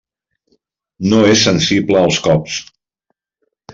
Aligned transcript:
No 1.11 1.19
és 1.33 1.43
sensible 1.49 2.01
als 2.01 2.21
cops. 2.29 2.57